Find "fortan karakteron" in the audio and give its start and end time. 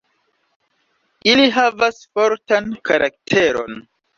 2.17-3.81